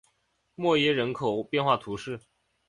[0.55, 2.19] 默耶人口变化图示